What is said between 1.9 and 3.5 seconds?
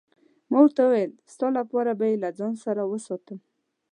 به يې له ځان سره وساتم.